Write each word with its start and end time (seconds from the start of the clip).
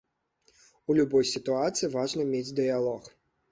У 0.91 0.95
любой 1.01 1.29
сітуацыі 1.33 1.93
важна 1.99 2.27
мець 2.33 2.55
дыялог. 2.63 3.15